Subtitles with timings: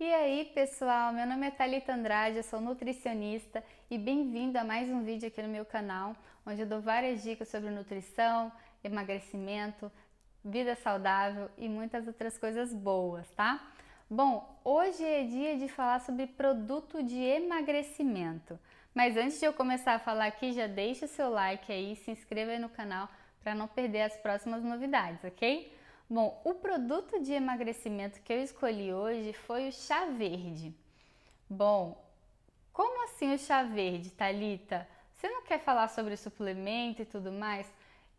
[0.00, 4.88] E aí, pessoal, meu nome é Thalita Andrade, eu sou nutricionista e bem-vindo a mais
[4.88, 6.14] um vídeo aqui no meu canal,
[6.46, 8.52] onde eu dou várias dicas sobre nutrição,
[8.84, 9.90] emagrecimento,
[10.44, 13.60] vida saudável e muitas outras coisas boas, tá?
[14.08, 18.56] Bom, hoje é dia de falar sobre produto de emagrecimento.
[18.94, 22.12] Mas antes de eu começar a falar aqui, já deixa o seu like aí, se
[22.12, 23.08] inscreva aí no canal
[23.42, 25.76] para não perder as próximas novidades, ok?
[26.10, 30.74] Bom, o produto de emagrecimento que eu escolhi hoje foi o chá verde.
[31.50, 32.02] Bom,
[32.72, 34.88] como assim o chá verde, Talita?
[35.14, 37.70] Você não quer falar sobre suplemento e tudo mais?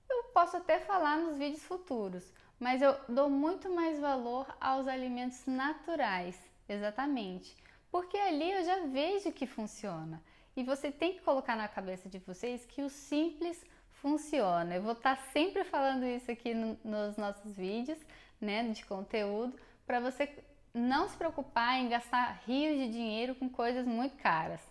[0.08, 5.48] Eu posso até falar nos vídeos futuros, mas eu dou muito mais valor aos alimentos
[5.48, 7.58] naturais, exatamente,
[7.90, 10.21] porque ali eu já vejo que funciona.
[10.55, 13.66] E você tem que colocar na cabeça de vocês que o simples
[14.02, 14.76] funciona.
[14.76, 17.98] Eu vou estar tá sempre falando isso aqui no, nos nossos vídeos,
[18.40, 20.30] né, de conteúdo, para você
[20.73, 24.62] não se preocupar em gastar rios de dinheiro com coisas muito caras.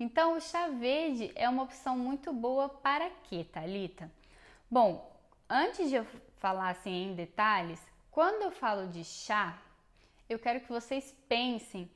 [0.00, 4.10] Então, o chá verde é uma opção muito boa para quê, Thalita?
[4.70, 5.10] Bom,
[5.48, 6.06] antes de eu
[6.38, 9.56] falar assim em detalhes, quando eu falo de chá,
[10.28, 11.90] eu quero que vocês pensem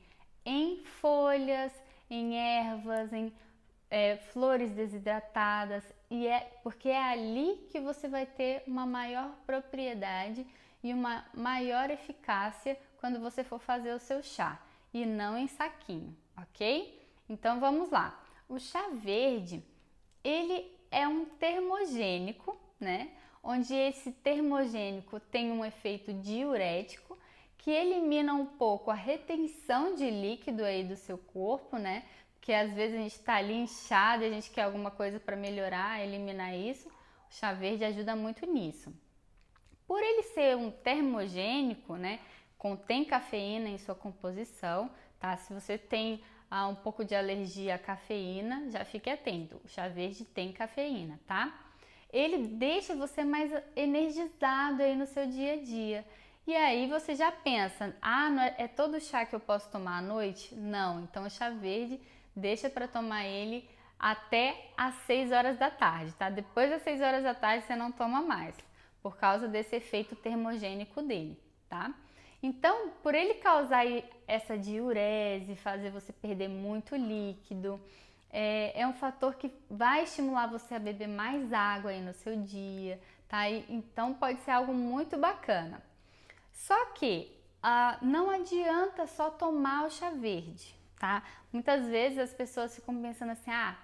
[0.45, 1.73] em folhas,
[2.09, 3.33] em ervas, em
[3.89, 10.45] é, flores desidratadas e é porque é ali que você vai ter uma maior propriedade
[10.83, 14.59] e uma maior eficácia quando você for fazer o seu chá
[14.93, 17.01] e não em saquinho, ok?
[17.29, 18.23] Então vamos lá.
[18.47, 19.63] O chá verde
[20.23, 23.11] ele é um termogênico, né?
[23.43, 27.17] Onde esse termogênico tem um efeito diurético
[27.57, 32.05] que elimina um pouco a retenção de líquido aí do seu corpo, né?
[32.47, 35.35] Que às vezes a gente está ali inchado e a gente quer alguma coisa para
[35.35, 36.87] melhorar, eliminar isso.
[36.87, 38.89] O chá verde ajuda muito nisso.
[39.85, 42.21] Por ele ser um termogênico, né,
[42.57, 45.35] contém cafeína em sua composição, tá?
[45.35, 49.59] Se você tem ah, um pouco de alergia à cafeína, já fique atento.
[49.65, 51.53] O chá verde tem cafeína, tá?
[52.13, 56.05] Ele deixa você mais energizado aí no seu dia a dia.
[56.47, 60.01] E aí você já pensa, ah, é, é todo chá que eu posso tomar à
[60.01, 60.55] noite?
[60.55, 61.99] Não, então o chá verde
[62.37, 63.67] deixa para tomar ele
[63.99, 66.29] até às 6 horas da tarde, tá?
[66.29, 68.55] Depois das 6 horas da tarde você não toma mais,
[69.01, 71.37] por causa desse efeito termogênico dele,
[71.67, 71.93] tá?
[72.41, 73.83] Então, por ele causar
[74.27, 77.81] essa diurese, fazer você perder muito líquido,
[78.29, 82.35] é, é, um fator que vai estimular você a beber mais água aí no seu
[82.43, 83.49] dia, tá?
[83.49, 85.81] E, então pode ser algo muito bacana.
[86.53, 91.23] Só que ah, não adianta só tomar o chá verde, tá?
[91.51, 93.77] Muitas vezes as pessoas ficam pensando assim: ah,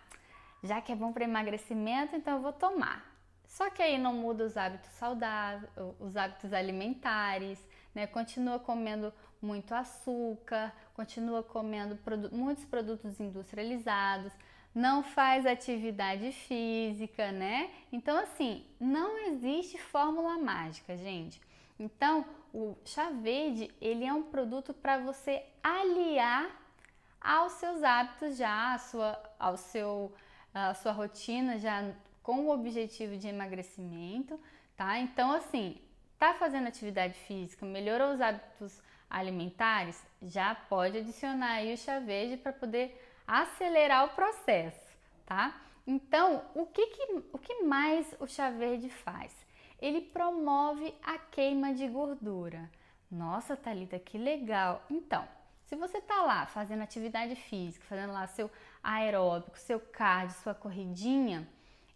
[0.64, 3.14] já que é bom para emagrecimento, então eu vou tomar.
[3.46, 5.70] Só que aí não muda os hábitos saudáveis,
[6.00, 7.60] os hábitos alimentares,
[7.94, 8.08] né?
[8.08, 14.32] Continua comendo muito açúcar, continua comendo produ muitos produtos industrializados,
[14.74, 17.70] não faz atividade física, né?
[17.92, 21.40] Então, assim, não existe fórmula mágica, gente.
[21.78, 26.63] Então, o chá verde, ele é um produto para você aliar
[27.24, 30.14] aos seus hábitos já, à sua, ao seu,
[30.54, 34.40] à sua rotina já com o objetivo de emagrecimento,
[34.76, 35.00] tá?
[35.00, 35.78] Então, assim,
[36.20, 42.38] tá fazendo atividade física, melhorou os hábitos alimentares, já pode adicionar aí o chá verde
[42.38, 44.92] para poder acelerar o processo,
[45.26, 45.62] tá?
[45.86, 49.34] Então, o que, que, o que mais o chá verde faz?
[49.82, 52.72] Ele promove a queima de gordura.
[53.12, 54.82] Nossa, Talita, que legal!
[54.90, 55.28] Então,
[55.74, 58.50] se você tá lá fazendo atividade física, fazendo lá seu
[58.84, 61.50] aeróbico, seu cardio, sua corridinha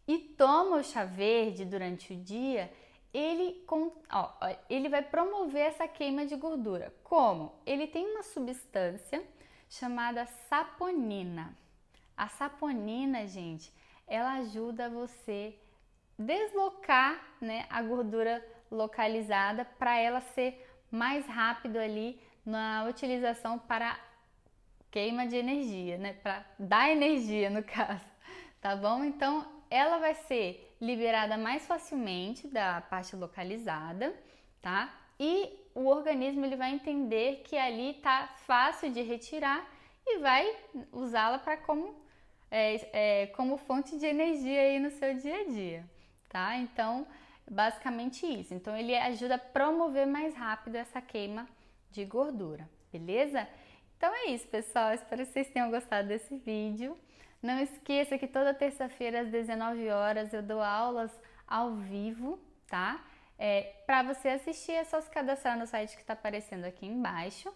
[0.08, 2.74] e toma o chá verde durante o dia,
[3.14, 3.64] ele,
[4.12, 4.34] ó,
[4.68, 6.92] ele vai promover essa queima de gordura.
[7.04, 7.54] Como?
[7.68, 9.24] Ele tem uma substância
[9.70, 11.56] chamada saponina.
[12.16, 13.72] A saponina, gente,
[14.08, 15.54] ela ajuda você
[16.18, 24.00] deslocar né, a gordura localizada para ela ser mais rápido ali na utilização para
[24.90, 26.14] queima de energia, né?
[26.14, 28.06] Para dar energia no caso,
[28.62, 29.04] tá bom?
[29.04, 34.16] Então ela vai ser liberada mais facilmente da parte localizada,
[34.62, 34.94] tá?
[35.20, 39.68] E o organismo ele vai entender que ali tá fácil de retirar
[40.06, 40.56] e vai
[40.94, 42.02] usá-la para como
[42.50, 45.84] é, é, como fonte de energia aí no seu dia a dia,
[46.30, 46.56] tá?
[46.56, 47.06] Então
[47.50, 48.54] basicamente isso.
[48.54, 51.46] Então ele ajuda a promover mais rápido essa queima
[51.92, 53.48] de gordura, beleza?
[53.98, 54.94] Então é isso, pessoal.
[54.94, 56.98] Espero que vocês tenham gostado desse vídeo.
[57.42, 61.12] Não esqueça que toda terça-feira às 19 horas eu dou aulas
[61.48, 63.04] ao vivo, tá?
[63.40, 67.54] É, para você assistir é só se cadastrar no site que está aparecendo aqui embaixo.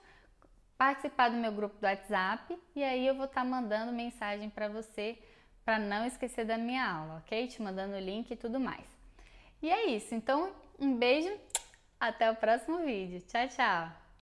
[0.78, 4.68] participar do meu grupo do WhatsApp e aí eu vou estar tá mandando mensagem para
[4.68, 5.18] você
[5.64, 7.48] para não esquecer da minha aula, ok?
[7.48, 8.86] Te mandando o link e tudo mais.
[9.62, 10.16] E é isso.
[10.16, 11.32] Então, um beijo,
[12.00, 13.22] até o próximo vídeo.
[13.22, 14.01] Tchau, tchau!